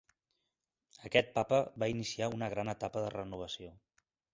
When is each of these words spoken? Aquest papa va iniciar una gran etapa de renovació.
Aquest 1.11 1.29
papa 1.37 1.61
va 1.85 1.91
iniciar 1.95 2.33
una 2.41 2.51
gran 2.57 2.77
etapa 2.77 3.09
de 3.09 3.17
renovació. 3.21 3.77